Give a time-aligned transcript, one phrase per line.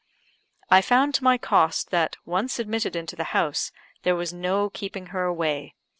[0.71, 5.05] I found to my cost, that, once admitted into the house, there was no keeping
[5.13, 5.75] her away.